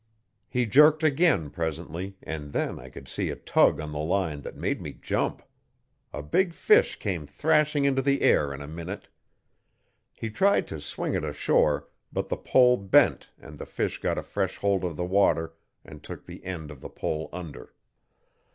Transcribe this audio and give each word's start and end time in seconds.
He 0.49 0.65
jerked 0.65 1.03
again 1.03 1.51
presently, 1.51 2.17
and 2.23 2.53
then 2.53 2.79
I 2.79 2.89
could 2.89 3.07
see 3.07 3.29
a 3.29 3.35
tug 3.35 3.79
on 3.79 3.91
the 3.91 3.99
line 3.99 4.41
that 4.41 4.55
made 4.55 4.81
me 4.81 4.93
jump. 4.93 5.43
A 6.11 6.23
big 6.23 6.55
fish 6.55 6.95
came 6.97 7.27
thrashing 7.27 7.85
into 7.85 8.01
the 8.01 8.23
air 8.23 8.51
in 8.51 8.61
a 8.61 8.67
minute. 8.67 9.09
He 10.15 10.31
tried 10.31 10.65
to 10.69 10.81
swing 10.81 11.13
it 11.13 11.23
ashore, 11.23 11.87
but 12.11 12.29
the 12.29 12.37
pole 12.37 12.77
bent 12.77 13.29
and 13.37 13.59
the 13.59 13.67
fish 13.67 13.99
got 14.01 14.17
a 14.17 14.23
fresh 14.23 14.57
hold 14.57 14.83
of 14.83 14.95
the 14.95 15.05
water 15.05 15.53
and 15.85 16.01
took 16.01 16.25
the 16.25 16.43
end 16.43 16.71
of 16.71 16.81
the 16.81 16.89
pole 16.89 17.29
under. 17.31 17.75